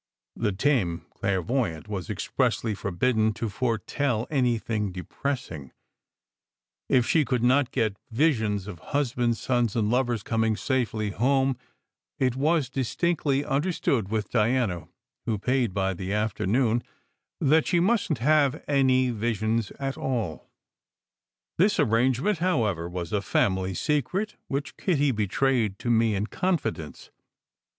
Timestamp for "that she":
17.39-17.79